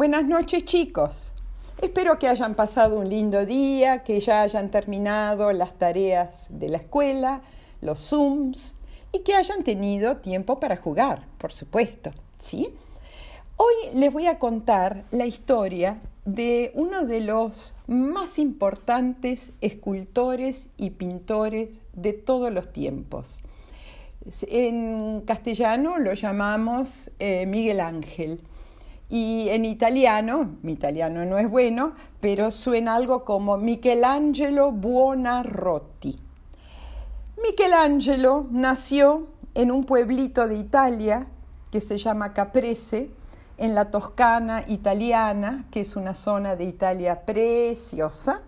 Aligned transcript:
Buenas 0.00 0.24
noches 0.24 0.64
chicos. 0.64 1.34
Espero 1.82 2.18
que 2.18 2.26
hayan 2.26 2.54
pasado 2.54 2.98
un 2.98 3.10
lindo 3.10 3.44
día, 3.44 4.02
que 4.02 4.18
ya 4.18 4.40
hayan 4.40 4.70
terminado 4.70 5.52
las 5.52 5.76
tareas 5.76 6.46
de 6.48 6.70
la 6.70 6.78
escuela, 6.78 7.42
los 7.82 8.08
Zooms 8.08 8.76
y 9.12 9.18
que 9.18 9.34
hayan 9.34 9.62
tenido 9.62 10.16
tiempo 10.16 10.58
para 10.58 10.78
jugar, 10.78 11.26
por 11.36 11.52
supuesto, 11.52 12.12
¿sí? 12.38 12.70
Hoy 13.56 13.74
les 13.92 14.10
voy 14.10 14.26
a 14.26 14.38
contar 14.38 15.04
la 15.10 15.26
historia 15.26 16.00
de 16.24 16.72
uno 16.74 17.04
de 17.04 17.20
los 17.20 17.74
más 17.86 18.38
importantes 18.38 19.52
escultores 19.60 20.70
y 20.78 20.92
pintores 20.92 21.80
de 21.92 22.14
todos 22.14 22.50
los 22.50 22.72
tiempos. 22.72 23.42
En 24.48 25.24
castellano 25.26 25.98
lo 25.98 26.14
llamamos 26.14 27.10
eh, 27.18 27.44
Miguel 27.44 27.80
Ángel 27.80 28.40
y 29.10 29.48
en 29.48 29.64
italiano, 29.64 30.56
mi 30.62 30.72
italiano 30.72 31.24
no 31.24 31.36
es 31.36 31.50
bueno, 31.50 31.94
pero 32.20 32.50
suena 32.52 32.94
algo 32.94 33.24
como 33.24 33.56
Michelangelo 33.56 34.70
Buonarroti. 34.70 36.16
Michelangelo 37.42 38.46
nació 38.50 39.26
en 39.54 39.72
un 39.72 39.84
pueblito 39.84 40.46
de 40.46 40.54
Italia 40.56 41.26
que 41.72 41.80
se 41.80 41.98
llama 41.98 42.32
Caprese, 42.32 43.10
en 43.58 43.74
la 43.74 43.90
Toscana 43.90 44.64
italiana, 44.68 45.66
que 45.70 45.82
es 45.82 45.94
una 45.94 46.14
zona 46.14 46.56
de 46.56 46.64
Italia 46.64 47.26
preciosa, 47.26 48.42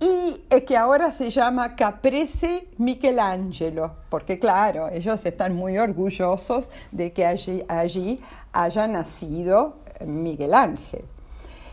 y 0.00 0.40
que 0.66 0.76
ahora 0.76 1.12
se 1.12 1.30
llama 1.30 1.74
Caprese 1.76 2.68
Michelangelo, 2.78 3.94
porque 4.08 4.38
claro, 4.38 4.88
ellos 4.88 5.24
están 5.24 5.54
muy 5.54 5.78
orgullosos 5.78 6.70
de 6.92 7.12
que 7.12 7.24
allí, 7.24 7.64
allí 7.68 8.20
haya 8.52 8.86
nacido 8.86 9.76
Miguel 10.04 10.54
Ángel. 10.54 11.04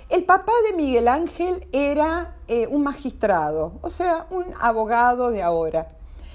El 0.10 0.26
papá 0.26 0.52
de 0.70 0.78
Miguel 0.78 1.08
Ángel 1.08 1.68
era 1.72 2.36
eh, 2.48 2.68
un 2.68 2.84
magistrado, 2.84 3.74
o 3.82 3.90
sea, 3.90 4.28
un 4.30 4.46
abogado 4.60 5.32
de 5.32 5.42
ahora. 5.42 5.88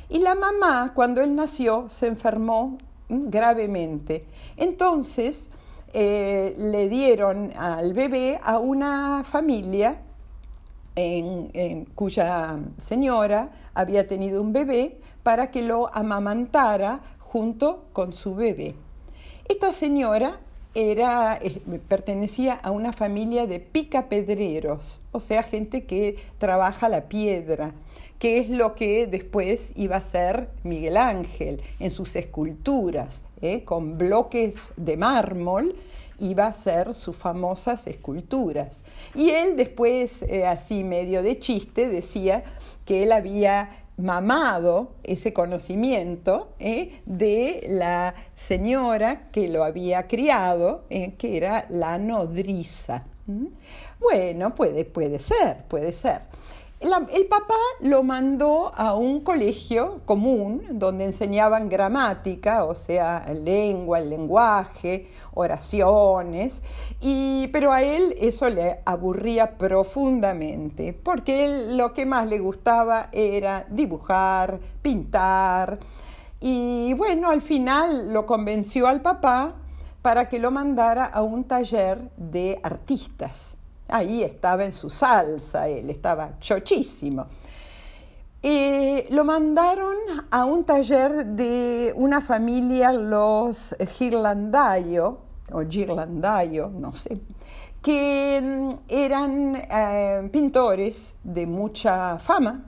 Y 0.08 0.18
la 0.18 0.34
mamá, 0.34 0.92
cuando 0.94 1.20
él 1.20 1.36
nació, 1.36 1.88
se 1.88 2.06
enfermó 2.06 2.78
mm, 3.08 3.28
gravemente. 3.28 4.26
Entonces, 4.56 5.50
eh, 5.92 6.54
le 6.58 6.88
dieron 6.88 7.52
al 7.56 7.92
bebé 7.92 8.40
a 8.42 8.58
una 8.58 9.22
familia 9.24 9.98
cuya 11.94 12.58
señora 12.78 13.50
había 13.74 14.06
tenido 14.06 14.42
un 14.42 14.52
bebé 14.52 15.00
para 15.22 15.50
que 15.50 15.62
lo 15.62 15.94
amamantara 15.94 17.00
junto 17.18 17.84
con 17.92 18.12
su 18.12 18.34
bebé. 18.34 18.74
Esta 19.48 19.72
señora 19.72 20.40
era, 20.74 21.38
eh, 21.42 21.60
pertenecía 21.88 22.54
a 22.54 22.70
una 22.70 22.92
familia 22.92 23.46
de 23.46 23.60
picapedreros, 23.60 25.00
o 25.12 25.20
sea, 25.20 25.42
gente 25.42 25.84
que 25.84 26.16
trabaja 26.38 26.88
la 26.88 27.08
piedra, 27.08 27.72
que 28.18 28.38
es 28.38 28.48
lo 28.48 28.74
que 28.74 29.06
después 29.06 29.72
iba 29.76 29.96
a 29.96 30.00
ser 30.00 30.50
Miguel 30.64 30.96
Ángel 30.96 31.62
en 31.80 31.90
sus 31.90 32.14
esculturas, 32.16 33.24
¿eh? 33.40 33.64
con 33.64 33.98
bloques 33.98 34.72
de 34.76 34.96
mármol 34.96 35.74
iba 36.18 36.46
a 36.46 36.54
ser 36.54 36.94
sus 36.94 37.16
famosas 37.16 37.86
esculturas. 37.86 38.84
Y 39.14 39.30
él 39.30 39.56
después, 39.56 40.22
eh, 40.22 40.46
así 40.46 40.82
medio 40.82 41.22
de 41.22 41.38
chiste, 41.38 41.88
decía 41.88 42.42
que 42.84 43.04
él 43.04 43.12
había 43.12 43.84
mamado 43.96 44.92
ese 45.02 45.32
conocimiento 45.32 46.52
eh, 46.58 47.00
de 47.04 47.66
la 47.68 48.14
señora 48.34 49.30
que 49.30 49.48
lo 49.48 49.64
había 49.64 50.06
criado, 50.06 50.84
que 50.88 51.36
era 51.36 51.66
la 51.68 51.98
nodriza. 51.98 53.06
¿Mm? 53.26 53.46
Bueno, 54.00 54.54
puede, 54.54 54.84
puede 54.84 55.18
ser, 55.18 55.64
puede 55.68 55.92
ser 55.92 56.22
el 56.80 57.26
papá 57.26 57.54
lo 57.80 58.04
mandó 58.04 58.72
a 58.74 58.94
un 58.94 59.20
colegio 59.20 60.00
común 60.04 60.62
donde 60.70 61.04
enseñaban 61.04 61.68
gramática, 61.68 62.64
o 62.64 62.74
sea, 62.74 63.26
lengua, 63.34 63.98
el 63.98 64.10
lenguaje, 64.10 65.08
oraciones, 65.34 66.62
y, 67.00 67.48
pero 67.48 67.72
a 67.72 67.82
él 67.82 68.14
eso 68.18 68.48
le 68.48 68.80
aburría 68.84 69.58
profundamente, 69.58 70.92
porque 70.92 71.44
él 71.44 71.76
lo 71.76 71.92
que 71.94 72.06
más 72.06 72.28
le 72.28 72.38
gustaba 72.38 73.08
era 73.12 73.66
dibujar, 73.68 74.60
pintar, 74.80 75.80
y 76.40 76.94
bueno, 76.94 77.30
al 77.30 77.42
final 77.42 78.12
lo 78.12 78.24
convenció 78.24 78.86
al 78.86 79.00
papá 79.00 79.56
para 80.02 80.28
que 80.28 80.38
lo 80.38 80.52
mandara 80.52 81.04
a 81.04 81.22
un 81.22 81.44
taller 81.44 82.10
de 82.16 82.60
artistas. 82.62 83.57
Ahí 83.88 84.22
estaba 84.22 84.64
en 84.64 84.72
su 84.72 84.90
salsa, 84.90 85.68
él 85.68 85.90
estaba 85.90 86.38
chochísimo. 86.38 87.26
Lo 89.10 89.24
mandaron 89.24 89.96
a 90.30 90.44
un 90.44 90.64
taller 90.64 91.26
de 91.26 91.92
una 91.96 92.20
familia, 92.20 92.92
los 92.92 93.74
Girlandayo, 93.96 95.18
o 95.52 95.62
Girlandayo, 95.68 96.68
no 96.68 96.92
sé, 96.92 97.18
que 97.82 98.40
mm, 98.42 98.68
eran 98.88 99.56
eh, 99.56 100.28
pintores 100.30 101.14
de 101.24 101.46
mucha 101.46 102.18
fama 102.18 102.64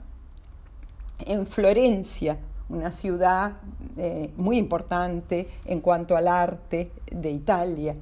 en 1.19 1.45
Florencia, 1.45 2.37
una 2.69 2.91
ciudad 2.91 3.53
eh, 3.97 4.31
muy 4.37 4.57
importante 4.57 5.47
en 5.65 5.81
cuanto 5.81 6.15
al 6.15 6.27
arte 6.27 6.91
de 7.11 7.29
Italia. 7.29 7.95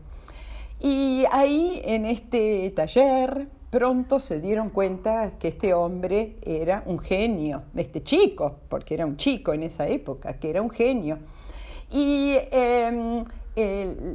Y 0.79 1.25
ahí 1.31 1.81
en 1.83 2.05
este 2.05 2.71
taller 2.71 3.49
pronto 3.69 4.19
se 4.19 4.39
dieron 4.39 4.69
cuenta 4.69 5.31
que 5.37 5.49
este 5.49 5.73
hombre 5.73 6.37
era 6.41 6.83
un 6.85 6.99
genio, 6.99 7.63
este 7.75 8.03
chico, 8.03 8.55
porque 8.67 8.95
era 8.95 9.05
un 9.05 9.17
chico 9.17 9.53
en 9.53 9.63
esa 9.63 9.87
época, 9.87 10.33
que 10.39 10.49
era 10.49 10.61
un 10.61 10.69
genio. 10.69 11.19
Y 11.91 12.35
em, 12.51 13.23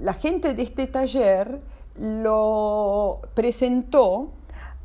la 0.02 0.14
gente 0.14 0.54
de 0.54 0.62
este 0.62 0.86
taller 0.86 1.60
lo 1.96 3.20
presentó 3.34 4.32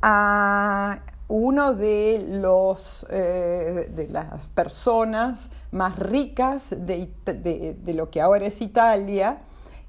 a 0.02 1.00
uno 1.28 1.76
de, 1.76 2.26
los, 2.28 3.06
eh, 3.10 3.92
de 3.96 4.08
las 4.08 4.48
personas 4.48 5.52
más 5.72 5.98
ricas 5.98 6.76
de, 6.76 7.12
lo 7.86 8.10
que 8.10 8.20
ahora 8.22 8.48
es 8.48 8.62
Italia 8.62 9.38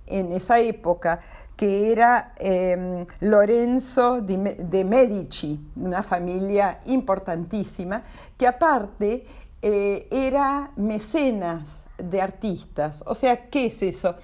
en 0.07 0.33
esa 0.33 0.59
época, 0.59 1.21
que 1.60 1.93
era 1.93 2.32
em, 2.38 3.04
Lorenzo 3.21 4.22
de 4.22 4.82
Medici, 4.82 5.60
una 5.76 6.03
familia 6.03 6.81
importantísima, 6.87 8.03
que 8.38 8.47
aparte 8.47 9.26
eh, 9.60 10.09
era 10.10 10.71
mecenas 10.76 11.84
de 11.98 12.22
artistas. 12.22 13.04
O 13.04 13.15
sea, 13.15 13.50
¿qué 13.50 13.66
es 13.66 13.82
eso? 13.82 14.16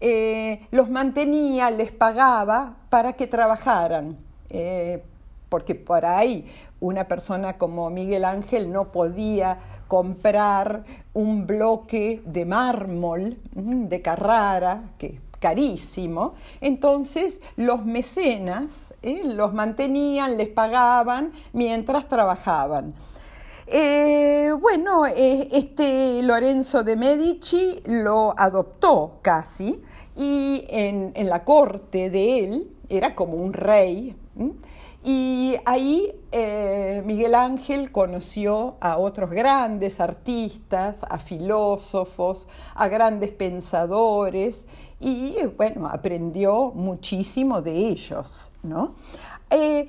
Eh, 0.00 0.66
los 0.72 0.90
mantenía, 0.90 1.70
les 1.70 1.92
pagaba 1.92 2.74
para 2.88 3.12
que 3.12 3.28
trabajaran, 3.28 4.18
eh, 4.48 5.00
porque 5.48 5.76
por 5.76 6.04
ahí 6.04 6.44
una 6.80 7.06
persona 7.06 7.56
como 7.56 7.88
Miguel 7.90 8.24
Ángel 8.24 8.72
no 8.72 8.90
podía 8.90 9.58
comprar 9.86 10.82
un 11.12 11.46
bloque 11.46 12.20
de 12.26 12.44
mármol 12.46 13.38
de 13.54 14.02
Carrara, 14.02 14.90
que 14.98 15.20
carísimo. 15.40 16.34
Entonces 16.60 17.40
los 17.56 17.84
mecenas 17.84 18.94
eh, 19.02 19.22
los 19.24 19.52
mantenían, 19.52 20.36
les 20.36 20.48
pagaban 20.48 21.32
mientras 21.52 22.06
trabajaban. 22.06 22.94
Eh, 23.66 24.52
bueno, 24.60 25.06
eh, 25.06 25.48
este 25.52 26.22
Lorenzo 26.22 26.82
de 26.82 26.96
Medici 26.96 27.80
lo 27.86 28.34
adoptó 28.36 29.18
casi 29.22 29.80
y 30.16 30.64
en, 30.68 31.12
la 31.28 31.44
corte 31.44 32.10
de 32.10 32.38
él 32.40 32.70
era 32.88 33.14
como 33.14 33.34
un 33.34 33.52
rey. 33.52 34.16
Y 35.02 35.56
ahí 35.64 36.12
Miguel 37.04 37.34
Ángel 37.34 37.90
conoció 37.90 38.76
a 38.80 38.98
otros 38.98 39.30
grandes 39.30 39.98
artistas, 39.98 41.04
a 41.08 41.18
filósofos, 41.18 42.48
a 42.74 42.88
grandes 42.88 43.30
pensadores 43.30 44.66
y 45.00 45.36
bueno, 45.56 45.88
aprendió 45.88 46.72
muchísimo 46.74 47.62
de 47.62 47.72
ellos, 47.72 48.52
¿no? 48.62 48.94
Eh, 49.50 49.88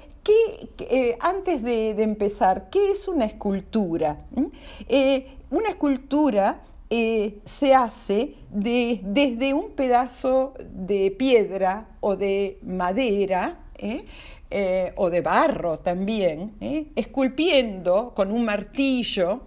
eh, 0.79 1.17
antes 1.19 1.61
de, 1.61 1.89
empezar, 2.01 2.69
¿qué 2.69 2.91
es 2.91 3.07
una 3.07 3.25
escultura? 3.25 4.25
¿Mm? 4.31 4.45
Eh, 4.87 5.27
una 5.49 5.69
escultura 5.69 6.63
se 7.45 7.73
hace 7.73 8.35
desde 8.49 9.53
un 9.53 9.71
pedazo 9.71 10.53
de 10.59 11.09
piedra 11.11 11.87
o 12.01 12.17
de 12.17 12.59
madera, 12.63 13.59
o 14.95 15.09
de 15.09 15.21
barro 15.21 15.79
también, 15.79 16.55
esculpiendo 16.95 18.13
con 18.13 18.31
un 18.31 18.43
martillo 18.43 19.41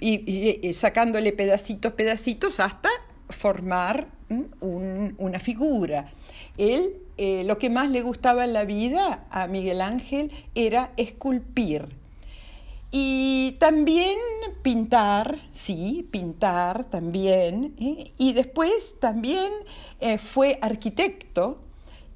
y, 0.00 0.60
y, 0.68 0.72
sacándole 0.74 1.32
pedacitos, 1.32 1.92
pedacitos 1.92 2.60
hasta 2.60 2.88
formar 3.28 4.06
una 4.60 5.38
figura. 5.40 6.12
Él, 6.56 6.96
eh, 7.16 7.44
lo 7.44 7.58
que 7.58 7.70
más 7.70 7.90
le 7.90 8.02
gustaba 8.02 8.44
en 8.44 8.52
la 8.52 8.64
vida 8.64 9.26
a 9.30 9.46
Miguel 9.46 9.80
Ángel 9.80 10.30
era 10.54 10.92
esculpir. 10.96 11.88
Y 12.90 13.56
también 13.58 14.16
pintar, 14.62 15.40
sí, 15.52 16.08
pintar 16.10 16.84
también. 16.84 17.74
¿eh? 17.78 18.12
Y 18.18 18.32
después 18.34 18.96
también 19.00 19.52
eh, 20.00 20.18
fue 20.18 20.58
arquitecto 20.62 21.63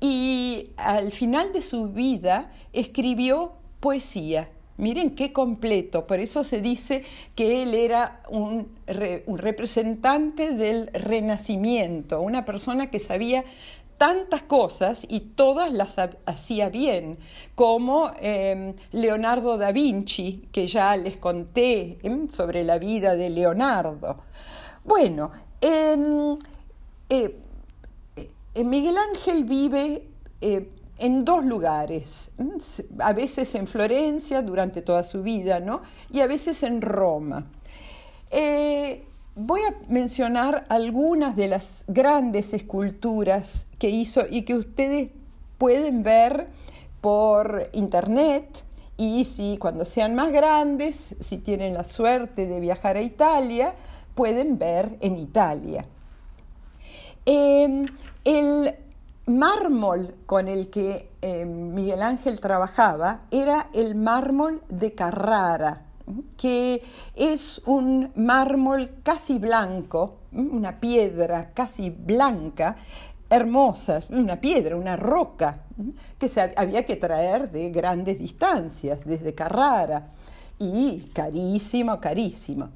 y 0.00 0.70
al 0.76 1.12
final 1.12 1.52
de 1.52 1.62
su 1.62 1.88
vida 1.88 2.52
escribió 2.72 3.52
poesía. 3.80 4.48
Miren 4.76 5.16
qué 5.16 5.32
completo, 5.32 6.06
por 6.06 6.20
eso 6.20 6.44
se 6.44 6.60
dice 6.60 7.04
que 7.34 7.62
él 7.64 7.74
era 7.74 8.22
un, 8.28 8.68
representante 8.86 10.52
del 10.52 10.86
renacimiento, 10.92 12.20
una 12.20 12.44
persona 12.44 12.88
que 12.88 13.00
sabía 13.00 13.44
tantas 13.98 14.42
cosas 14.42 15.04
y 15.08 15.18
todas 15.18 15.72
las 15.72 15.96
hacía 16.26 16.68
bien, 16.68 17.18
como 17.56 18.12
em, 18.20 18.74
Leonardo 18.92 19.58
da 19.58 19.72
Vinci, 19.72 20.48
que 20.52 20.68
ya 20.68 20.96
les 20.96 21.16
conté 21.16 21.98
em, 22.04 22.28
sobre 22.28 22.62
la 22.62 22.78
vida 22.78 23.16
de 23.16 23.30
Leonardo. 23.30 24.18
Bueno, 24.84 25.32
en, 25.60 26.38
eh, 27.10 27.36
Miguel 28.64 28.96
Ángel 28.96 29.44
vive 29.44 30.08
eh, 30.40 30.70
en 30.98 31.24
dos 31.24 31.44
lugares, 31.44 32.30
a 32.98 33.12
veces 33.12 33.54
en 33.54 33.66
Florencia 33.66 34.42
durante 34.42 34.82
toda 34.82 35.04
su 35.04 35.22
vida, 35.22 35.60
¿no? 35.60 35.82
Y 36.10 36.20
a 36.20 36.26
veces 36.26 36.62
en 36.62 36.80
Roma. 36.80 37.46
Eh, 38.30 39.04
voy 39.34 39.60
a 39.60 39.74
mencionar 39.88 40.66
algunas 40.68 41.36
de 41.36 41.48
las 41.48 41.84
grandes 41.86 42.52
esculturas 42.52 43.68
que 43.78 43.90
hizo 43.90 44.24
y 44.28 44.42
que 44.42 44.54
ustedes 44.54 45.12
pueden 45.56 46.02
ver 46.02 46.48
por 47.00 47.70
internet 47.72 48.64
y 48.96 49.24
si 49.24 49.56
cuando 49.58 49.84
sean 49.84 50.16
más 50.16 50.32
grandes, 50.32 51.14
si 51.20 51.38
tienen 51.38 51.74
la 51.74 51.84
suerte 51.84 52.46
de 52.46 52.58
viajar 52.58 52.96
a 52.96 53.02
Italia, 53.02 53.74
pueden 54.16 54.58
ver 54.58 54.96
en 55.00 55.16
Italia. 55.16 55.86
Eh, 57.24 57.86
el 58.28 58.74
mármol 59.24 60.14
con 60.26 60.48
el 60.48 60.68
que 60.68 61.12
eh, 61.22 61.46
Miguel 61.46 62.02
Ángel 62.02 62.38
trabajaba 62.38 63.22
era 63.30 63.70
el 63.72 63.94
mármol 63.94 64.60
de 64.68 64.92
Carrara, 64.92 65.86
que 66.36 66.82
es 67.16 67.62
un 67.64 68.12
mármol 68.16 68.90
casi 69.02 69.38
blanco, 69.38 70.16
una 70.32 70.78
piedra 70.78 71.52
casi 71.54 71.88
blanca, 71.88 72.76
hermosa, 73.30 74.02
una 74.10 74.38
piedra, 74.38 74.76
una 74.76 74.96
roca, 74.96 75.62
que 76.18 76.28
se 76.28 76.52
había 76.54 76.84
que 76.84 76.96
traer 76.96 77.50
de 77.50 77.70
grandes 77.70 78.18
distancias, 78.18 79.06
desde 79.06 79.34
Carrara, 79.34 80.08
y 80.58 81.10
carísimo, 81.14 81.98
carísimo. 81.98 82.68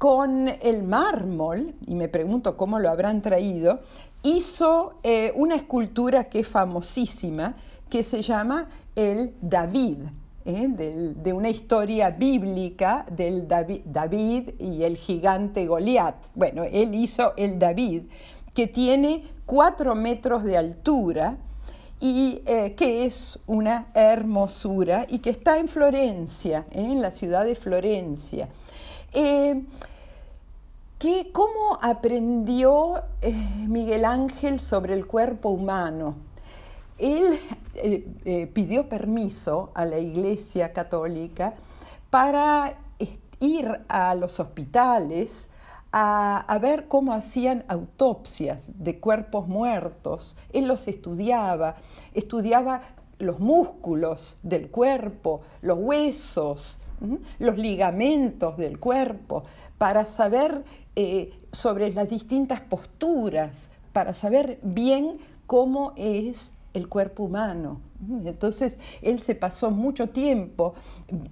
Con 0.00 0.48
el 0.48 0.82
mármol, 0.82 1.74
y 1.86 1.94
me 1.94 2.08
pregunto 2.08 2.56
cómo 2.56 2.78
lo 2.78 2.88
habrán 2.88 3.20
traído, 3.20 3.80
hizo 4.22 4.94
eh, 5.02 5.30
una 5.36 5.56
escultura 5.56 6.24
que 6.24 6.40
es 6.40 6.48
famosísima, 6.48 7.54
que 7.90 8.02
se 8.02 8.22
llama 8.22 8.70
el 8.96 9.34
David, 9.42 9.98
eh, 10.46 10.68
de 10.68 11.32
una 11.34 11.50
historia 11.50 12.12
bíblica 12.12 13.04
del 13.12 13.46
David, 13.46 14.52
y 14.58 14.84
el 14.84 14.96
gigante 14.96 15.66
Goliat. 15.66 16.14
Bueno, 16.34 16.64
él 16.64 16.94
hizo 16.94 17.34
el 17.36 17.58
David, 17.58 18.04
que 18.54 18.68
tiene 18.68 19.24
cuatro 19.44 19.94
metros 19.94 20.44
de 20.44 20.56
altura 20.56 21.36
y 22.00 22.40
eh, 22.46 22.74
que 22.74 23.04
es 23.04 23.38
una 23.46 23.88
hermosura 23.92 25.04
y 25.10 25.18
que 25.18 25.28
está 25.28 25.58
en 25.58 25.68
Florencia, 25.68 26.64
en 26.70 27.02
la 27.02 27.10
ciudad 27.10 27.44
de 27.44 27.54
Florencia. 27.54 28.48
¿Cómo 31.32 31.78
aprendió 31.80 33.02
eh, 33.22 33.32
Miguel 33.66 34.04
Ángel 34.04 34.60
sobre 34.60 34.94
el 34.94 35.06
cuerpo 35.06 35.48
humano? 35.48 36.16
Él 36.98 37.38
eh, 37.74 38.06
eh, 38.24 38.46
pidió 38.46 38.88
permiso 38.88 39.70
a 39.74 39.84
la 39.86 39.98
Iglesia 39.98 40.72
Católica 40.72 41.54
para 42.10 42.74
ir 43.38 43.80
a 43.88 44.14
los 44.14 44.38
hospitales 44.40 45.48
a, 45.92 46.58
ver 46.60 46.88
cómo 46.88 47.14
hacían 47.14 47.64
autopsias 47.68 48.72
de 48.74 49.00
cuerpos 49.00 49.48
muertos. 49.48 50.36
Él 50.52 50.66
los 50.66 50.88
estudiaba, 50.88 51.76
estudiaba 52.12 52.82
los 53.18 53.40
músculos 53.40 54.36
del 54.42 54.68
cuerpo, 54.70 55.40
los 55.62 55.78
huesos, 55.78 56.79
los 57.38 57.56
ligamentos 57.56 58.56
del 58.56 58.78
cuerpo, 58.78 59.44
para 59.78 60.06
saber 60.06 60.64
eh, 60.96 61.32
sobre 61.52 61.92
las 61.92 62.08
distintas 62.08 62.60
posturas, 62.60 63.70
para 63.92 64.14
saber 64.14 64.58
bien 64.62 65.18
cómo 65.46 65.92
es 65.96 66.52
el 66.74 66.88
cuerpo 66.88 67.24
humano. 67.24 67.80
Entonces 68.24 68.78
él 69.02 69.20
se 69.20 69.34
pasó 69.34 69.70
mucho 69.70 70.08
tiempo 70.08 70.74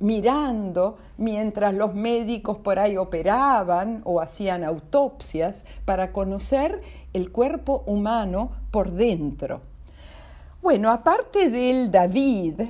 mirando 0.01 0.99
mientras 1.17 1.73
los 1.73 1.95
médicos 1.95 2.59
por 2.59 2.79
ahí 2.79 2.97
operaban 2.97 4.03
o 4.05 4.21
hacían 4.21 4.65
autopsias 4.65 5.65
para 5.85 6.13
conocer 6.13 6.83
el 7.13 7.31
cuerpo 7.33 7.85
humano 7.87 8.51
por 8.71 8.91
dentro. 8.91 9.63
Bueno, 10.61 10.91
aparte 10.91 11.51
del 11.51 11.91
David, 11.91 12.61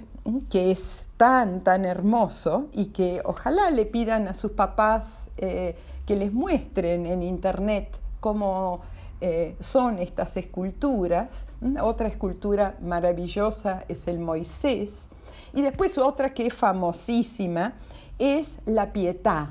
que 0.50 0.70
es 0.70 1.06
tan, 1.16 1.62
tan 1.62 1.84
hermoso 1.84 2.68
y 2.72 2.86
que 2.86 3.20
ojalá 3.24 3.70
le 3.70 3.86
pidan 3.86 4.28
a 4.28 4.34
sus 4.34 4.52
papás 4.52 5.30
eh, 5.36 5.76
que 6.06 6.16
les 6.16 6.32
muestren 6.32 7.06
en 7.06 7.22
internet 7.22 7.98
cómo 8.20 8.80
eh, 9.20 9.56
son 9.60 9.98
estas 9.98 10.36
esculturas. 10.36 11.46
Otra 11.80 12.08
escultura 12.08 12.76
maravillosa 12.80 13.84
es 13.88 14.06
el 14.06 14.18
Moisés. 14.18 15.08
Y 15.52 15.62
después 15.62 15.98
otra 15.98 16.32
que 16.34 16.46
es 16.46 16.54
famosísima 16.54 17.74
es 18.18 18.60
la 18.66 18.92
Pietà. 18.92 19.50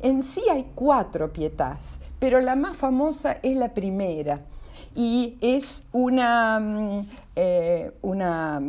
En 0.00 0.22
sí 0.22 0.42
hay 0.50 0.70
cuatro 0.74 1.32
Pietás, 1.32 2.00
pero 2.20 2.40
la 2.40 2.54
más 2.54 2.76
famosa 2.76 3.38
es 3.42 3.56
la 3.56 3.74
primera. 3.74 4.40
Y 4.94 5.36
es 5.40 5.84
una, 5.92 6.60
mm, 6.60 7.08
eh, 7.34 7.92
una 8.02 8.62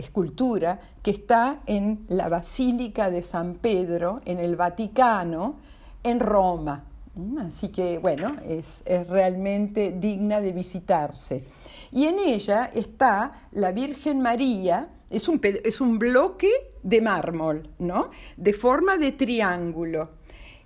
escultura 0.00 0.80
que 1.02 1.12
está 1.12 1.60
en 1.66 2.04
la 2.08 2.28
Basílica 2.28 3.10
de 3.10 3.22
San 3.22 3.54
Pedro, 3.54 4.20
en 4.24 4.38
el 4.38 4.56
Vaticano, 4.56 5.56
en 6.02 6.20
Roma. 6.20 6.84
Mm, 7.14 7.38
así 7.38 7.68
que, 7.68 7.98
bueno, 7.98 8.36
es, 8.46 8.82
realmente 9.08 9.92
digna 9.92 10.40
de 10.40 10.52
visitarse. 10.52 11.44
Y 11.92 12.06
en 12.06 12.18
ella 12.18 12.66
está 12.66 13.48
la 13.52 13.72
Virgen 13.72 14.20
María, 14.20 14.88
es 15.08 15.28
un, 15.28 15.40
es 15.42 15.80
un 15.80 15.98
bloque 15.98 16.50
de 16.82 17.00
mármol, 17.00 17.68
¿no? 17.78 18.10
De 18.36 18.52
forma 18.52 18.96
de 18.96 19.12
triángulo. 19.12 20.10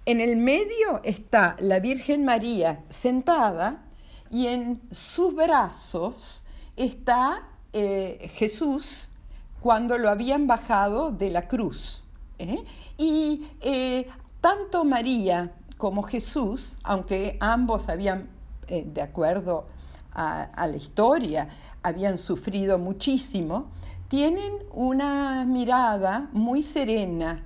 En 0.07 0.21
el 0.21 0.37
medio 0.37 1.01
está 1.03 1.57
la 1.61 1.81
Virgen 1.81 2.25
María 2.25 2.85
sentada 2.91 3.87
y 4.31 4.49
en 4.49 4.83
sus 4.91 5.35
brazos 5.35 6.45
está 6.77 7.49
eh, 7.73 8.31
Jesús 8.35 9.11
cuando 9.65 9.97
lo 9.97 10.11
habían 10.11 10.47
bajado 10.47 11.11
de 11.11 11.31
la 11.31 11.49
cruz. 11.49 12.03
¿eh? 12.39 12.63
Y 12.99 13.49
eh, 13.63 14.07
tanto 14.43 14.85
María 14.85 15.53
como 15.79 16.03
Jesús, 16.03 16.77
aunque 16.83 17.39
ambos 17.41 17.89
habían, 17.89 18.29
eh, 18.69 18.85
de 18.87 19.01
acuerdo 19.01 19.65
a, 20.13 20.67
la 20.67 20.77
historia, 20.77 21.49
habían 21.83 22.19
sufrido 22.19 22.79
muchísimo, 22.79 23.71
tienen 24.09 24.53
una 24.71 25.47
mirada 25.47 26.29
muy 26.35 26.63
serena. 26.63 27.43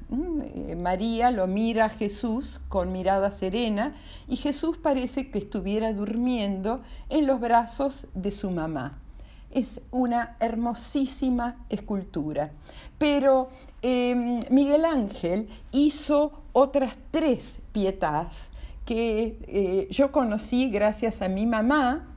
María 0.77 1.31
lo 1.31 1.47
mira 1.47 1.85
a 1.85 1.89
Jesús 1.89 2.61
con 2.69 2.91
mirada 2.91 3.31
serena 3.31 3.95
y 4.27 4.35
Jesús 4.35 4.77
parece 4.77 5.31
que 5.31 5.39
estuviera 5.39 5.93
durmiendo 5.93 6.83
en 7.11 7.29
los 7.29 7.39
brazos 7.39 8.09
de 8.13 8.33
su 8.33 8.51
mamá 8.51 8.99
es 9.51 9.81
una 9.91 10.37
hermosísima 10.41 11.65
escultura. 11.69 12.51
Pero 12.99 13.51
em, 13.83 14.41
Miguel 14.51 14.85
Ángel 14.85 15.49
hizo 15.73 16.43
otras 16.53 16.97
tres 17.11 17.61
pietas 17.73 18.51
que 18.85 19.39
eh, 19.47 19.89
yo 19.91 20.11
conocí 20.11 20.71
gracias 20.71 21.21
a 21.21 21.29
mi 21.29 21.47
mamá, 21.47 22.09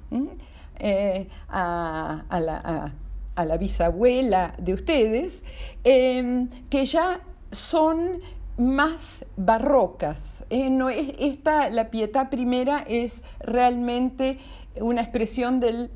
eh, 0.80 1.28
a, 1.50 2.24
la, 2.40 3.58
bisabuela 3.58 4.54
de 4.58 4.74
ustedes, 4.74 5.44
em, 5.84 6.48
que 6.70 6.86
ya 6.86 7.20
son 7.52 8.20
más 8.58 9.26
barrocas. 9.36 10.46
Eh, 10.50 11.16
esta, 11.20 11.70
la 11.70 11.90
pietà 11.90 12.30
primera 12.30 12.86
es 12.88 13.24
realmente 13.40 14.40
una 14.80 15.02
expresión 15.02 15.60
del, 15.60 15.92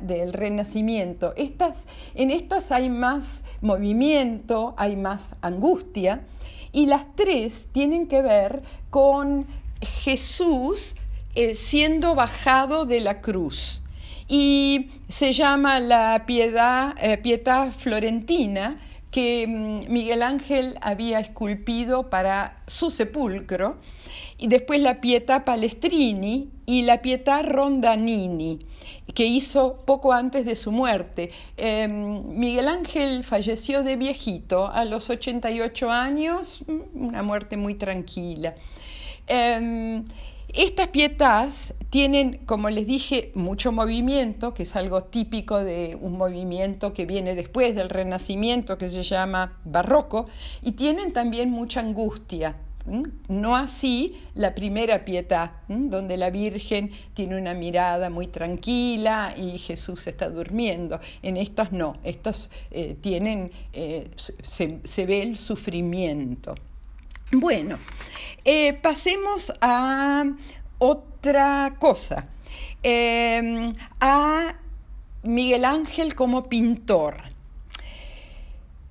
del 0.00 0.32
renacimiento. 0.32 1.32
Estas, 1.36 1.86
en 2.14 2.30
estas 2.30 2.72
hay 2.72 2.90
más 2.90 3.44
movimiento, 3.60 4.74
hay 4.76 4.96
más 4.96 5.36
angustia, 5.40 6.22
y 6.72 6.86
las 6.86 7.04
tres 7.16 7.66
tienen 7.72 8.06
que 8.06 8.22
ver 8.22 8.62
con 8.90 9.46
Jesús 9.80 10.96
eh, 11.34 11.54
siendo 11.54 12.14
bajado 12.14 12.84
de 12.84 13.00
la 13.00 13.20
cruz. 13.20 13.82
Y 14.28 14.90
se 15.08 15.32
llama 15.32 15.80
la 15.80 16.24
piedad, 16.26 16.94
eh, 17.00 17.70
florentina, 17.70 18.78
que 19.10 19.46
mm, 19.46 19.90
Miguel 19.90 20.22
Ángel 20.22 20.78
había 20.82 21.18
esculpido 21.20 22.10
para 22.10 22.62
su 22.66 22.90
sepulcro, 22.90 23.78
y 24.36 24.48
después 24.48 24.80
la 24.80 25.00
Pietà 25.00 25.44
Palestrini 25.44 26.50
y 26.68 26.82
la 26.82 27.00
Pietà 27.00 27.40
Rondanini, 27.40 28.58
que 29.14 29.24
hizo 29.24 29.78
poco 29.86 30.12
antes 30.12 30.44
de 30.44 30.54
su 30.54 30.70
muerte. 30.70 31.30
Em, 31.56 32.38
Miguel 32.38 32.68
Ángel 32.68 33.24
falleció 33.24 33.82
de 33.82 33.96
viejito, 33.96 34.68
a 34.68 34.84
los 34.84 35.08
88 35.08 35.90
años, 35.90 36.60
mm, 36.66 37.06
una 37.06 37.22
muerte 37.22 37.56
muy 37.56 37.74
tranquila. 37.74 38.54
Em, 39.26 40.04
estas 40.52 40.88
pietas 40.88 41.72
tienen, 41.88 42.40
como 42.44 42.68
les 42.68 42.86
dije, 42.86 43.32
mucho 43.34 43.72
movimiento, 43.72 44.52
que 44.52 44.64
es 44.64 44.76
algo 44.76 45.04
típico 45.04 45.64
de 45.64 45.96
un 45.98 46.18
movimiento 46.18 46.92
que 46.92 47.06
viene 47.06 47.34
después 47.34 47.74
del 47.76 47.88
Renacimiento, 47.88 48.76
que 48.76 48.90
se 48.90 49.02
llama 49.02 49.58
barroco, 49.64 50.26
y 50.60 50.72
tienen 50.72 51.14
también 51.14 51.50
mucha 51.50 51.80
angustia. 51.80 52.56
No 53.28 53.56
así 53.56 54.16
la 54.34 54.54
primera 54.54 55.04
pietad, 55.04 55.50
donde 55.68 56.16
la 56.16 56.30
Virgen 56.30 56.90
tiene 57.14 57.38
una 57.38 57.54
mirada 57.54 58.10
muy 58.10 58.26
tranquila 58.26 59.34
y 59.36 59.58
Jesús 59.58 60.06
está 60.06 60.28
durmiendo. 60.28 61.00
En 61.22 61.36
estas 61.36 61.72
no, 61.72 61.96
estos 62.04 62.50
eh, 62.70 62.96
tienen, 63.00 63.50
eh, 63.72 64.10
se 64.16 65.06
ve 65.06 65.22
el 65.22 65.36
sufrimiento. 65.36 66.54
Bueno, 67.30 67.78
eh, 68.42 68.72
pasemos 68.72 69.52
a 69.60 70.24
otra 70.78 71.76
cosa, 71.78 72.26
em, 72.82 73.70
a 74.00 74.54
Miguel 75.24 75.66
Ángel 75.66 76.14
como 76.14 76.48
pintor. 76.48 77.16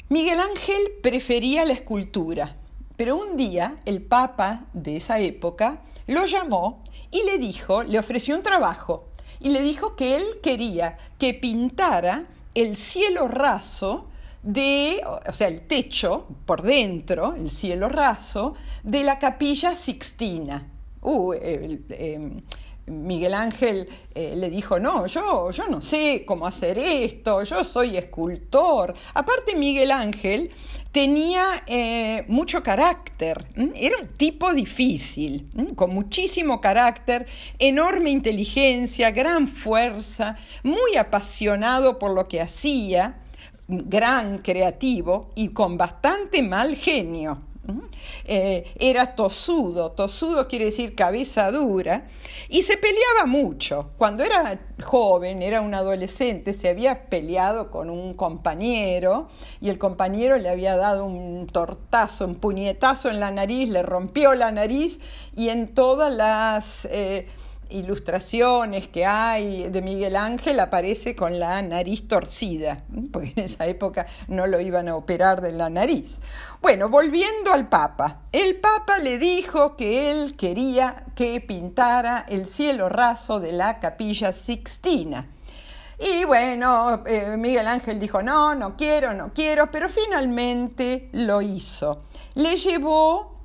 Miguel 0.10 0.40
Ángel 0.40 0.92
prefería 1.02 1.66
la 1.66 1.74
escultura, 1.74 2.56
pero 2.98 3.16
un 3.16 3.38
día 3.38 3.78
el 3.86 4.02
Papa 4.02 4.66
de 4.74 4.98
esa 4.98 5.20
época 5.20 5.82
lo 6.08 6.26
llamó 6.26 6.84
y 7.12 7.24
le 7.24 7.38
dijo, 7.38 7.84
le 7.84 8.00
ofreció 8.00 8.36
un 8.36 8.44
trabajo 8.44 9.06
y 9.40 9.50
le 9.50 9.62
dijo 9.62 9.96
que 9.96 10.18
él 10.18 10.26
quería 10.42 10.98
que 11.18 11.34
pintara 11.34 12.26
el 12.56 12.76
cielo 12.76 13.28
raso 13.28 14.08
de, 14.42 15.02
o 15.28 15.34
sea, 15.34 15.48
el 15.48 15.62
techo 15.62 16.28
por 16.46 16.62
dentro, 16.62 17.36
el 17.36 17.52
cielo 17.52 17.90
raso, 17.90 18.56
de 18.84 19.04
la 19.04 19.20
capilla 19.20 19.76
Sixtina. 19.76 20.68
Uh, 21.02 21.34
em, 21.34 22.42
Miguel 22.88 23.34
Ángel 23.34 23.88
eh, 24.16 24.34
le 24.36 24.50
dijo, 24.50 24.80
no, 24.80 25.08
yo, 25.08 25.52
yo 25.52 25.68
no 25.68 25.82
sé 25.82 26.24
cómo 26.26 26.48
hacer 26.48 26.80
esto, 26.80 27.44
yo 27.44 27.64
soy 27.64 27.98
escultor. 27.98 28.94
Aparte 29.14 29.56
Miguel 29.56 29.92
Ángel 29.92 30.52
tenía 30.92 31.46
eh, 31.68 32.24
mucho 32.28 32.64
carácter, 32.64 33.46
era 33.76 33.98
un 33.98 34.08
tipo 34.18 34.54
difícil, 34.54 35.50
con 35.76 35.94
muchísimo 35.94 36.62
carácter, 36.62 37.28
enorme 37.60 38.10
inteligencia, 38.10 39.12
gran 39.12 39.48
fuerza, 39.48 40.38
muy 40.64 40.96
apasionado 40.96 42.00
por 42.00 42.12
lo 42.12 42.28
que 42.28 42.42
hacía 42.42 43.20
gran 43.68 44.38
creativo 44.38 45.32
y 45.36 45.50
con 45.50 45.78
bastante 45.78 46.42
mal 46.42 46.76
genio. 46.76 47.42
Eh, 48.26 48.66
era 48.80 49.16
tosudo, 49.16 49.92
tosudo 49.92 50.48
quiere 50.48 50.66
decir 50.66 50.96
cabeza 50.96 51.52
dura, 51.52 52.08
y 52.50 52.62
se 52.64 52.78
peleaba 52.78 53.26
mucho. 53.26 53.92
Cuando 53.98 54.24
era 54.24 54.60
joven, 54.84 55.42
era 55.42 55.62
un 55.62 55.74
adolescente, 55.74 56.54
se 56.54 56.70
había 56.70 57.10
peleado 57.10 57.72
con 57.72 57.90
un 57.90 58.14
compañero 58.14 59.28
y 59.62 59.70
el 59.70 59.78
compañero 59.78 60.38
le 60.38 60.50
había 60.50 60.76
dado 60.76 61.06
un 61.06 61.48
tortazo, 61.48 62.26
un 62.26 62.36
puñetazo 62.36 63.10
en 63.10 63.20
la 63.20 63.32
nariz, 63.32 63.70
le 63.70 63.84
rompió 63.84 64.34
la 64.34 64.52
nariz 64.52 65.00
y 65.36 65.50
en 65.50 65.74
todas 65.74 66.14
las... 66.14 66.86
Eh, 66.92 67.28
ilustraciones 67.70 68.88
que 68.88 69.06
hay 69.06 69.70
de 69.70 69.82
Miguel 69.82 70.16
Ángel 70.16 70.60
aparece 70.60 71.16
con 71.16 71.40
la 71.40 71.62
nariz 71.62 72.08
torcida, 72.08 72.84
porque 73.12 73.34
en 73.36 73.46
esa 73.46 73.66
época 73.68 74.08
no 74.28 74.48
lo 74.48 74.60
iban 74.60 74.88
a 74.88 74.96
operar 74.96 75.42
de 75.42 75.52
la 75.52 75.70
nariz. 75.70 76.20
Bueno, 76.62 76.90
volviendo 76.90 77.52
al 77.52 77.70
Papa, 77.70 78.22
el 78.32 78.58
Papa 78.60 79.00
le 79.00 79.18
dijo 79.18 79.76
que 79.76 80.12
él 80.12 80.36
quería 80.36 81.06
que 81.16 81.42
pintara 81.42 82.26
el 82.28 82.48
cielo 82.48 82.90
raso 82.90 83.40
de 83.40 83.52
la 83.52 83.80
capilla 83.80 84.34
Sixtina. 84.34 85.28
Y 86.00 86.26
bueno, 86.26 87.04
eh, 87.08 87.38
Miguel 87.38 87.68
Ángel 87.68 88.00
dijo, 88.00 88.22
no, 88.22 88.54
no 88.54 88.78
quiero, 88.78 89.14
no 89.14 89.34
quiero, 89.34 89.72
pero 89.72 89.90
finalmente 89.90 91.10
lo 91.14 91.42
hizo. 91.42 92.04
Le 92.36 92.56
llevó 92.56 93.37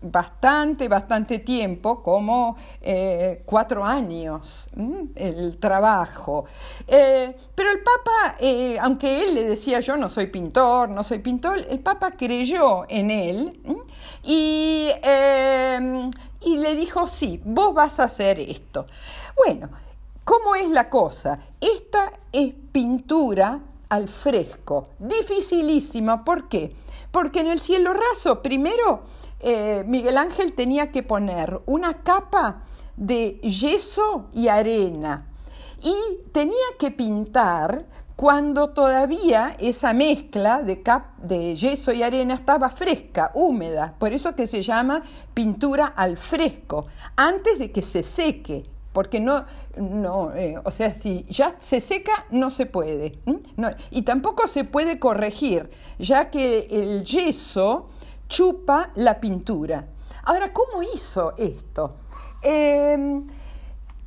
bastante, 0.00 0.88
bastante 0.88 1.38
tiempo, 1.38 2.02
como 2.02 2.56
eh, 2.80 3.42
cuatro 3.44 3.84
años, 3.84 4.68
el 5.14 5.58
trabajo. 5.58 6.44
Eh, 6.86 7.36
pero 7.54 7.70
el 7.70 7.78
Papa, 7.78 8.36
eh, 8.40 8.78
aunque 8.80 9.22
él 9.22 9.34
le 9.34 9.44
decía 9.44 9.80
yo 9.80 9.96
no 9.96 10.08
soy 10.08 10.26
pintor, 10.26 10.88
no 10.88 11.04
soy 11.04 11.18
pintor, 11.18 11.64
el 11.68 11.80
Papa 11.80 12.12
creyó 12.12 12.84
en 12.88 13.10
él 13.10 13.60
y, 14.22 14.90
y 16.40 16.56
le 16.56 16.74
dijo, 16.74 17.06
sí, 17.06 17.40
vos 17.44 17.74
vas 17.74 18.00
a 18.00 18.04
hacer 18.04 18.40
esto. 18.40 18.86
Bueno, 19.36 19.68
¿cómo 20.24 20.54
es 20.54 20.68
la 20.68 20.88
cosa? 20.88 21.38
Esta 21.60 22.12
es 22.32 22.52
pintura 22.72 23.60
al 23.88 24.08
fresco, 24.08 24.88
dificilísima, 24.98 26.24
¿por 26.24 26.48
qué? 26.48 26.74
Porque 27.10 27.40
en 27.40 27.48
el 27.48 27.60
cielo 27.60 27.92
raso, 27.92 28.40
primero, 28.40 29.02
eh, 29.42 29.84
Miguel 29.86 30.18
Ángel 30.18 30.52
tenía 30.52 30.90
que 30.90 31.02
poner 31.02 31.60
una 31.66 32.02
capa 32.02 32.62
de 32.96 33.40
yeso 33.42 34.28
y 34.32 34.48
arena 34.48 35.26
y 35.82 35.94
tenía 36.32 36.56
que 36.78 36.90
pintar 36.90 37.86
cuando 38.14 38.70
todavía 38.70 39.56
esa 39.58 39.92
mezcla 39.92 40.62
de, 40.62 41.56
yeso 41.56 41.92
y 41.92 42.04
arena 42.04 42.34
estaba 42.34 42.70
fresca, 42.70 43.32
húmeda, 43.34 43.94
por 43.98 44.12
eso 44.12 44.36
que 44.36 44.46
se 44.46 44.62
llama 44.62 45.02
pintura 45.34 45.86
al 45.86 46.16
fresco, 46.16 46.86
antes 47.16 47.58
de 47.58 47.72
que 47.72 47.82
se 47.82 48.04
seque, 48.04 48.64
porque 48.92 49.18
no, 49.18 49.44
no 49.76 50.32
eh, 50.36 50.54
o 50.62 50.70
sea, 50.70 50.94
si 50.94 51.26
ya 51.28 51.56
se 51.58 51.80
seca, 51.80 52.26
no 52.30 52.50
se 52.50 52.66
puede. 52.66 53.18
y 53.90 54.02
tampoco 54.02 54.46
se 54.46 54.62
puede 54.62 55.00
corregir, 55.00 55.70
ya 55.98 56.30
que 56.30 56.68
el 56.70 57.04
yeso 57.04 57.88
chupa 58.32 58.90
la 58.94 59.20
pintura. 59.20 59.86
Ahora, 60.24 60.52
¿cómo 60.54 60.82
hizo 60.82 61.32
esto? 61.36 61.96
Em, 62.40 63.26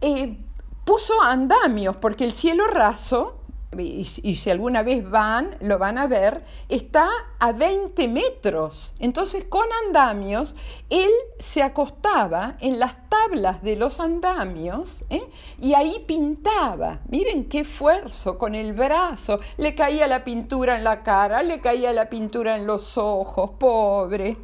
eh, 0.01 0.37
puso 0.83 1.13
andamios, 1.21 1.95
porque 1.97 2.25
el 2.25 2.33
cielo 2.33 2.65
raso, 2.65 3.41
y, 3.83 4.03
si 4.03 4.49
alguna 4.49 4.83
vez 4.83 5.09
van, 5.09 5.57
lo 5.61 5.77
van 5.77 5.97
a 5.97 6.07
ver, 6.07 6.43
está 6.69 7.09
a 7.39 7.51
20 7.51 8.07
metros. 8.07 8.95
Entonces, 8.99 9.45
con 9.45 9.65
andamios, 9.85 10.55
él 10.89 11.09
se 11.39 11.63
acostaba 11.63 12.57
en 12.59 12.79
las 12.79 13.09
tablas 13.09 13.61
de 13.61 13.75
los 13.75 13.99
andamios 13.99 15.05
¿eh? 15.09 15.23
y 15.59 15.73
ahí 15.73 16.03
pintaba. 16.07 17.01
Miren 17.09 17.49
qué 17.49 17.61
esfuerzo 17.61 18.37
con 18.37 18.55
el 18.55 18.73
brazo. 18.73 19.39
Le 19.57 19.75
caía 19.75 20.07
la 20.07 20.23
pintura 20.23 20.75
en 20.75 20.83
la 20.83 21.03
cara, 21.03 21.43
le 21.43 21.61
caía 21.61 21.93
la 21.93 22.09
pintura 22.09 22.55
en 22.55 22.65
los 22.67 22.97
ojos, 22.97 23.51
pobre. 23.59 24.37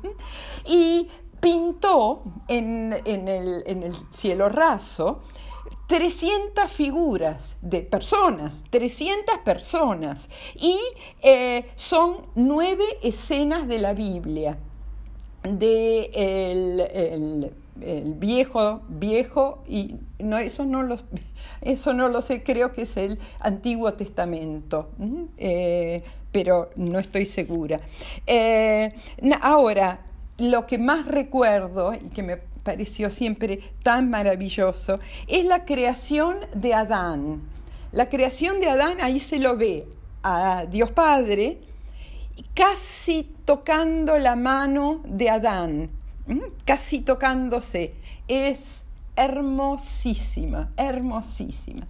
Y 0.66 1.08
pintó 1.40 2.24
en 2.48 2.94
el 2.94 3.94
cielo 4.12 4.48
raso 4.48 5.22
300 5.92 6.72
figuras 6.72 7.58
de 7.62 7.82
personas, 7.82 8.64
300 8.70 9.40
personas, 9.40 10.30
y 10.56 10.80
eh, 11.22 11.66
son 11.76 12.28
nueve 12.34 12.86
escenas 13.04 13.68
de 13.68 13.78
la 13.78 13.92
Biblia, 13.92 14.58
de 15.44 17.52
viejo, 18.06 18.82
viejo, 18.88 19.64
y 19.68 19.98
no, 20.20 20.38
eso, 20.38 20.64
no 20.64 20.82
lo, 20.82 20.96
eso 21.62 21.94
no 21.94 22.08
lo 22.08 22.22
sé, 22.22 22.42
creo 22.42 22.72
que 22.72 22.84
es 22.84 22.96
el 22.96 23.20
Antiguo 23.42 23.92
Testamento, 23.92 24.92
eh, 25.38 26.04
pero 26.32 26.70
no 26.78 27.00
estoy 27.00 27.26
segura. 27.26 27.82
Eh, 28.28 28.96
ahora, 29.42 30.06
lo 30.38 30.66
que 30.66 30.78
más 30.78 31.06
recuerdo 31.06 31.94
y 31.94 32.08
que 32.12 32.24
me 32.24 32.51
pareció 32.64 33.10
siempre 33.10 33.60
tan 33.84 34.10
maravilloso, 34.10 35.00
es 35.28 35.46
la 35.46 35.66
creación 35.66 36.38
de 36.54 36.74
Adán. 36.74 37.42
La 37.92 38.10
creación 38.10 38.60
de 38.60 38.70
Adán, 38.70 38.98
ahí 39.02 39.20
se 39.20 39.40
lo 39.40 39.58
ve 39.58 39.88
a 40.24 40.66
Dios 40.70 40.92
Padre, 40.92 41.60
casi 42.54 43.36
tocando 43.46 44.18
la 44.18 44.36
mano 44.36 45.02
de 45.06 45.30
Adán, 45.30 45.90
casi 46.66 47.02
tocándose. 47.02 47.96
Es 48.28 48.86
hermosísima, 49.16 50.72
hermosísima. 50.78 51.86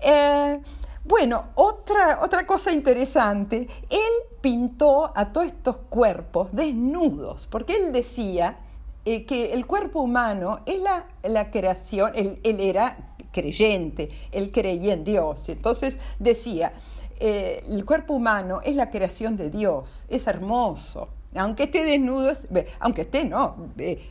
Eh, 0.00 0.60
bueno, 1.04 1.46
otra, 1.56 2.20
otra 2.22 2.46
cosa 2.46 2.70
interesante, 2.70 3.68
él 3.90 4.12
pintó 4.40 5.10
a 5.16 5.32
todos 5.32 5.48
estos 5.48 5.76
cuerpos 5.88 6.50
desnudos, 6.52 7.48
porque 7.48 7.74
él 7.74 7.92
decía 7.92 8.58
eh, 9.04 9.24
que 9.24 9.52
el 9.52 9.66
cuerpo 9.66 10.00
humano 10.00 10.60
es 10.66 10.80
la, 11.22 11.50
creación, 11.50 12.12
él, 12.14 12.38
era 12.44 13.14
creyente, 13.32 14.10
él 14.30 14.50
creía 14.52 14.94
en 14.94 15.04
Dios, 15.04 15.48
entonces 15.48 15.98
decía, 16.18 16.72
eh, 17.18 17.64
el 17.68 17.84
cuerpo 17.84 18.14
humano 18.14 18.60
es 18.62 18.76
la 18.76 18.90
creación 18.90 19.36
de 19.36 19.50
Dios, 19.50 20.06
es 20.08 20.26
hermoso, 20.26 21.08
aunque 21.34 21.64
esté 21.64 21.84
desnudo, 21.84 22.32
aunque 22.78 23.02
esté 23.02 23.24
no, 23.24 23.68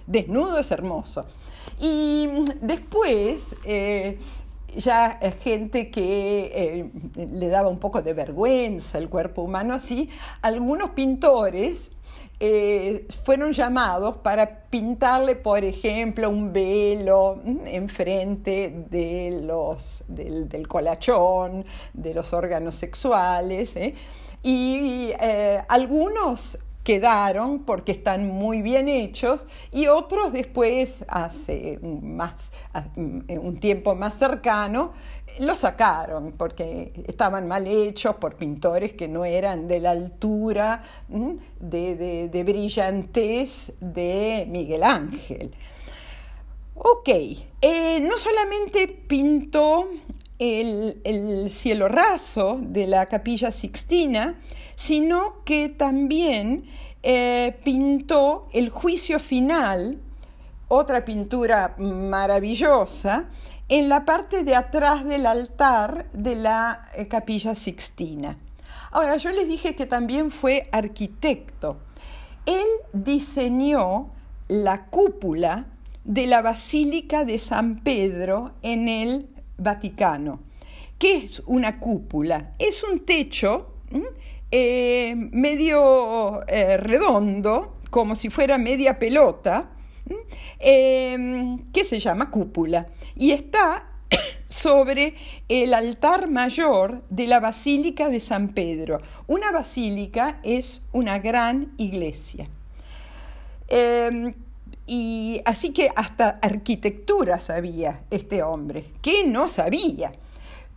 desnudo 0.07 0.57
es 0.57 0.71
hermoso. 0.71 1.25
Y 1.79 2.27
después 2.61 3.55
ya 4.75 5.19
gente 5.41 5.89
que 5.89 6.51
eh, 6.53 6.91
le 7.15 7.49
daba 7.49 7.69
un 7.69 7.79
poco 7.79 8.01
de 8.01 8.13
vergüenza 8.13 8.97
el 8.97 9.09
cuerpo 9.09 9.41
humano 9.41 9.73
así, 9.73 10.09
algunos 10.41 10.91
pintores 10.91 11.91
eh, 12.43 13.07
fueron 13.23 13.53
llamados 13.53 14.17
para 14.17 14.63
pintarle, 14.71 15.35
por 15.35 15.63
ejemplo, 15.63 16.27
un 16.27 16.51
velo 16.51 17.39
enfrente 17.67 18.85
de 18.89 19.41
los, 19.43 20.03
del, 20.07 20.67
colachón, 20.67 21.65
de 21.93 22.15
los 22.15 22.33
órganos 22.33 22.73
sexuales. 22.73 23.75
¿eh? 23.75 23.93
Y 24.41 25.11
algunos 25.69 26.57
quedaron 26.83 27.59
porque 27.59 27.91
están 27.91 28.27
muy 28.27 28.63
bien 28.63 28.89
hechos 28.89 29.45
y 29.71 29.85
otros 29.85 30.33
después, 30.33 31.05
hace 31.09 31.79
más, 31.83 32.51
un 33.27 33.59
tiempo 33.59 33.93
más 33.93 34.15
cercano, 34.15 34.93
lo 35.39 35.55
sacaron 35.55 36.33
porque 36.33 36.93
estaban 37.07 37.47
mal 37.47 37.67
hechos 37.67 38.15
por 38.15 38.35
pintores 38.35 38.93
que 38.93 39.07
no 39.07 39.25
eran 39.25 39.67
de 39.67 39.79
la 39.79 39.91
altura 39.91 40.83
de, 41.59 42.29
de, 42.29 42.43
brillantez 42.43 43.73
de 43.79 44.45
Miguel 44.49 44.83
Ángel. 44.83 45.53
Ok, 46.75 47.09
eh, 47.09 47.99
no 48.01 48.17
solamente 48.17 48.87
pintó 48.87 49.87
el, 50.39 51.49
cielo 51.51 51.87
raso 51.87 52.57
de 52.61 52.87
la 52.87 53.05
capilla 53.05 53.51
sixtina, 53.51 54.39
sino 54.75 55.43
que 55.45 55.69
también 55.69 56.65
eh, 57.03 57.55
pintó 57.63 58.47
el 58.51 58.69
juicio 58.69 59.19
final, 59.19 59.99
otra 60.67 61.05
pintura 61.05 61.75
maravillosa, 61.77 63.29
en 63.71 63.87
la 63.87 64.03
parte 64.03 64.43
de 64.43 64.53
atrás 64.53 65.05
del 65.05 65.25
altar 65.25 66.05
de 66.11 66.35
la 66.35 66.89
eh, 66.93 67.07
capilla 67.07 67.55
sixtina. 67.55 68.37
Ahora, 68.91 69.15
yo 69.15 69.29
les 69.29 69.47
dije 69.47 69.75
que 69.75 69.85
también 69.85 70.29
fue 70.29 70.67
arquitecto. 70.73 71.77
Él 72.45 72.65
diseñó 72.91 74.11
la 74.49 74.87
cúpula 74.87 75.67
de 76.03 76.27
la 76.27 76.41
Basílica 76.41 77.23
de 77.23 77.39
San 77.39 77.79
Pedro 77.79 78.51
en 78.61 78.89
el 78.89 79.29
Vaticano. 79.57 80.41
¿Qué 80.99 81.23
es 81.23 81.41
una 81.45 81.79
cúpula? 81.79 82.51
Es 82.59 82.83
un 82.83 83.05
techo 83.05 83.67
eh, 84.51 85.15
medio 85.15 86.45
eh, 86.49 86.75
redondo, 86.75 87.77
como 87.89 88.15
si 88.15 88.29
fuera 88.29 88.57
media 88.57 88.99
pelota, 88.99 89.69
em, 90.59 91.59
que 91.71 91.83
se 91.83 91.99
llama 91.99 92.31
cúpula. 92.31 92.87
Y 93.15 93.31
está 93.31 93.87
sobre 94.47 95.15
el 95.49 95.73
altar 95.73 96.29
mayor 96.29 97.03
de 97.09 97.27
la 97.27 97.39
Basílica 97.39 98.09
de 98.09 98.19
San 98.19 98.49
Pedro. 98.49 99.01
Una 99.27 99.51
basílica 99.51 100.39
es 100.43 100.81
una 100.91 101.19
gran 101.19 101.73
iglesia. 101.77 102.47
Em, 103.67 104.33
y 104.85 105.41
así 105.45 105.71
que 105.71 105.89
hasta 105.95 106.39
arquitectura 106.41 107.39
sabía 107.39 108.01
este 108.09 108.43
hombre, 108.43 108.85
que 109.01 109.25
no 109.25 109.47
sabía. 109.47 110.11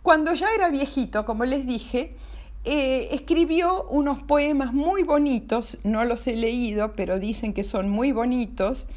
Cuando 0.01 0.33
ya 0.33 0.47
era 0.53 0.69
viejito, 0.69 1.25
como 1.25 1.45
les 1.45 1.65
dije, 1.65 2.15
eh, 2.63 3.09
escribió 3.11 3.83
unos 3.89 4.23
poemas 4.23 4.73
muy 4.73 5.03
bonitos, 5.03 5.77
no 5.83 6.05
los 6.05 6.25
he 6.27 6.35
leído, 6.35 6.93
pero 6.95 7.19
dicen 7.19 7.53
que 7.53 7.63
son 7.63 7.89
muy 7.89 8.11
bonitos, 8.11 8.87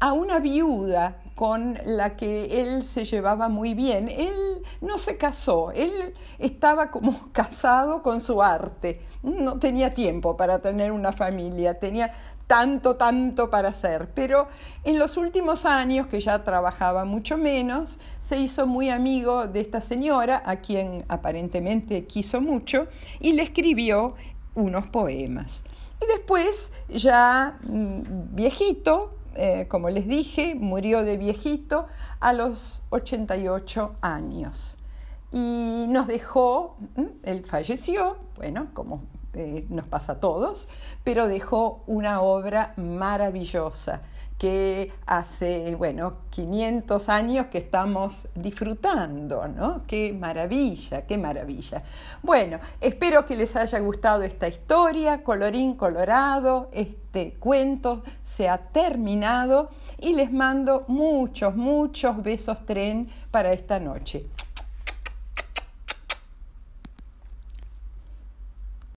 a 0.00 0.12
una 0.12 0.38
viuda 0.38 1.20
con 1.34 1.78
la 1.84 2.16
que 2.16 2.60
él 2.60 2.84
se 2.84 3.04
llevaba 3.04 3.48
muy 3.48 3.74
bien. 3.74 4.08
Él 4.08 4.62
no 4.80 4.98
se 4.98 5.16
casó, 5.16 5.72
él 5.72 6.14
estaba 6.38 6.90
como 6.90 7.28
casado 7.32 8.02
con 8.02 8.20
su 8.20 8.42
arte, 8.42 9.00
no 9.22 9.58
tenía 9.58 9.94
tiempo 9.94 10.36
para 10.36 10.60
tener 10.60 10.92
una 10.92 11.12
familia, 11.12 11.78
tenía 11.78 12.12
tanto, 12.46 12.96
tanto 12.96 13.50
para 13.50 13.70
hacer. 13.70 14.10
Pero 14.14 14.48
en 14.84 14.98
los 14.98 15.16
últimos 15.16 15.64
años, 15.64 16.06
que 16.06 16.20
ya 16.20 16.44
trabajaba 16.44 17.04
mucho 17.04 17.36
menos, 17.36 17.98
se 18.20 18.38
hizo 18.38 18.66
muy 18.66 18.90
amigo 18.90 19.46
de 19.46 19.60
esta 19.60 19.80
señora, 19.80 20.42
a 20.44 20.56
quien 20.56 21.04
aparentemente 21.08 22.06
quiso 22.06 22.40
mucho, 22.40 22.86
y 23.20 23.32
le 23.32 23.42
escribió 23.42 24.14
unos 24.54 24.86
poemas. 24.86 25.64
Y 26.02 26.06
después, 26.06 26.70
ya 26.88 27.58
mm, 27.62 28.34
viejito, 28.34 29.14
eh, 29.36 29.66
como 29.68 29.90
les 29.90 30.06
dije, 30.06 30.54
murió 30.54 31.02
de 31.02 31.16
viejito 31.16 31.86
a 32.20 32.32
los 32.32 32.82
88 32.90 33.96
años. 34.00 34.78
Y 35.32 35.86
nos 35.88 36.06
dejó, 36.06 36.76
él 37.22 37.44
falleció, 37.44 38.18
bueno, 38.36 38.68
como 38.72 39.02
eh, 39.34 39.66
nos 39.68 39.86
pasa 39.86 40.12
a 40.12 40.20
todos, 40.20 40.68
pero 41.02 41.28
dejó 41.28 41.82
una 41.86 42.20
obra 42.20 42.74
maravillosa 42.76 44.02
que 44.38 44.92
hace, 45.06 45.74
bueno, 45.76 46.18
500 46.30 47.08
años 47.08 47.46
que 47.46 47.58
estamos 47.58 48.28
disfrutando, 48.34 49.46
¿no? 49.48 49.82
Qué 49.86 50.12
maravilla, 50.12 51.06
qué 51.06 51.16
maravilla. 51.16 51.82
Bueno, 52.22 52.58
espero 52.80 53.24
que 53.24 53.36
les 53.36 53.54
haya 53.56 53.78
gustado 53.78 54.22
esta 54.22 54.48
historia, 54.48 55.22
colorín 55.22 55.76
colorado, 55.76 56.68
este 56.72 57.34
cuento 57.38 58.02
se 58.22 58.48
ha 58.48 58.58
terminado 58.58 59.70
y 59.98 60.14
les 60.14 60.32
mando 60.32 60.84
muchos, 60.88 61.54
muchos 61.54 62.22
besos 62.22 62.66
tren 62.66 63.08
para 63.30 63.52
esta 63.52 63.78
noche. 63.78 64.26